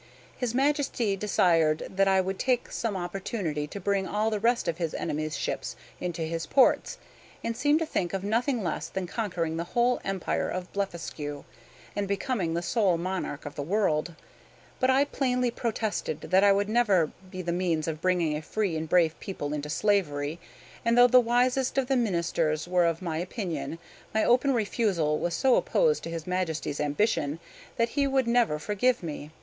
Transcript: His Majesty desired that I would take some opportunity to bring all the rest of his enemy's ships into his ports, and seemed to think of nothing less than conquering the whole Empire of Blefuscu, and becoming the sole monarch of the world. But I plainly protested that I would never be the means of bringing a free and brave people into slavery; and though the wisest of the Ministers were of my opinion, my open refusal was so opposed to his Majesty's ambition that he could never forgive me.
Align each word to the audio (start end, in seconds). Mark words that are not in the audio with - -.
His 0.35 0.55
Majesty 0.55 1.15
desired 1.15 1.85
that 1.87 2.07
I 2.07 2.21
would 2.21 2.39
take 2.39 2.71
some 2.71 2.97
opportunity 2.97 3.67
to 3.67 3.79
bring 3.79 4.07
all 4.07 4.31
the 4.31 4.39
rest 4.39 4.67
of 4.67 4.79
his 4.79 4.95
enemy's 4.95 5.37
ships 5.37 5.75
into 5.99 6.23
his 6.23 6.47
ports, 6.47 6.97
and 7.43 7.55
seemed 7.55 7.77
to 7.81 7.85
think 7.85 8.11
of 8.11 8.23
nothing 8.23 8.63
less 8.63 8.87
than 8.89 9.05
conquering 9.05 9.57
the 9.57 9.63
whole 9.77 10.01
Empire 10.03 10.49
of 10.49 10.73
Blefuscu, 10.73 11.43
and 11.95 12.07
becoming 12.07 12.55
the 12.55 12.63
sole 12.63 12.97
monarch 12.97 13.45
of 13.45 13.53
the 13.53 13.61
world. 13.61 14.15
But 14.79 14.89
I 14.89 15.05
plainly 15.05 15.51
protested 15.51 16.21
that 16.21 16.43
I 16.43 16.51
would 16.51 16.67
never 16.67 17.11
be 17.29 17.43
the 17.43 17.51
means 17.53 17.87
of 17.87 18.01
bringing 18.01 18.35
a 18.35 18.41
free 18.41 18.75
and 18.75 18.89
brave 18.89 19.19
people 19.19 19.53
into 19.53 19.69
slavery; 19.69 20.39
and 20.83 20.97
though 20.97 21.05
the 21.05 21.19
wisest 21.19 21.77
of 21.77 21.85
the 21.85 21.95
Ministers 21.95 22.67
were 22.67 22.85
of 22.87 23.03
my 23.03 23.17
opinion, 23.19 23.77
my 24.15 24.23
open 24.23 24.51
refusal 24.55 25.19
was 25.19 25.35
so 25.35 25.57
opposed 25.57 26.01
to 26.01 26.09
his 26.09 26.25
Majesty's 26.25 26.79
ambition 26.79 27.39
that 27.77 27.89
he 27.89 28.07
could 28.07 28.25
never 28.25 28.57
forgive 28.57 29.03
me. 29.03 29.29